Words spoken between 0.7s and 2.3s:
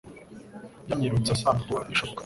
Yanyirutse ansanga vuba bishoboka